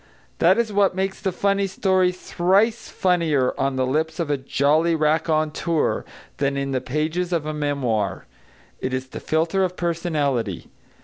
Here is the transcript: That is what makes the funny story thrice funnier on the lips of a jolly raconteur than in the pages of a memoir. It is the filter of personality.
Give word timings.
That 0.39 0.57
is 0.57 0.73
what 0.73 0.95
makes 0.95 1.21
the 1.21 1.31
funny 1.31 1.67
story 1.67 2.11
thrice 2.11 2.89
funnier 2.89 3.53
on 3.55 3.75
the 3.75 3.85
lips 3.85 4.19
of 4.19 4.31
a 4.31 4.35
jolly 4.37 4.95
raconteur 4.95 6.05
than 6.37 6.57
in 6.57 6.71
the 6.71 6.81
pages 6.81 7.31
of 7.31 7.45
a 7.45 7.53
memoir. 7.53 8.25
It 8.79 8.95
is 8.95 9.09
the 9.09 9.19
filter 9.19 9.63
of 9.63 9.77
personality. 9.77 10.71